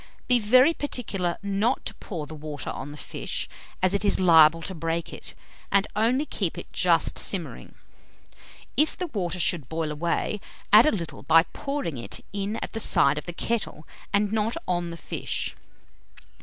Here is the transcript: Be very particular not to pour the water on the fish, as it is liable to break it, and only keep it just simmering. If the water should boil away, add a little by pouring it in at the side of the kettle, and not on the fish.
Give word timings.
Be 0.27 0.39
very 0.39 0.73
particular 0.73 1.37
not 1.43 1.85
to 1.85 1.93
pour 1.93 2.25
the 2.25 2.33
water 2.33 2.71
on 2.71 2.89
the 2.91 2.97
fish, 2.97 3.47
as 3.83 3.93
it 3.93 4.03
is 4.03 4.19
liable 4.19 4.63
to 4.63 4.73
break 4.73 5.13
it, 5.13 5.35
and 5.71 5.85
only 5.95 6.25
keep 6.25 6.57
it 6.57 6.73
just 6.73 7.19
simmering. 7.19 7.75
If 8.75 8.97
the 8.97 9.05
water 9.05 9.39
should 9.39 9.69
boil 9.69 9.91
away, 9.91 10.41
add 10.73 10.87
a 10.87 10.91
little 10.91 11.21
by 11.21 11.43
pouring 11.53 11.99
it 11.99 12.25
in 12.33 12.55
at 12.63 12.73
the 12.73 12.79
side 12.79 13.19
of 13.19 13.27
the 13.27 13.31
kettle, 13.33 13.87
and 14.11 14.31
not 14.31 14.57
on 14.67 14.89
the 14.89 14.97
fish. 14.97 15.55